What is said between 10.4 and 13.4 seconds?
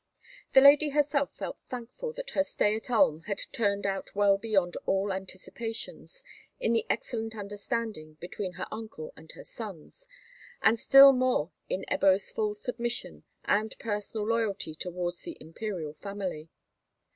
and still more in Ebbo's full submission